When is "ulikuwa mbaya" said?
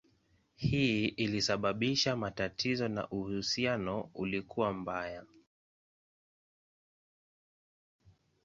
4.13-5.25